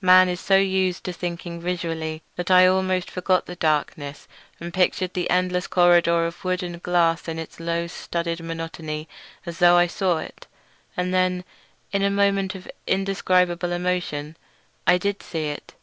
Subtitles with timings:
[0.00, 4.26] Man is so used to thinking visually that I almost forgot the darkness
[4.58, 9.10] and pictured the endless corridor of wood and glass in its low studded monotony
[9.44, 10.46] as though I saw it.
[10.96, 11.44] And then
[11.92, 14.38] in a moment of indescribable emotion
[14.86, 15.74] I did see it.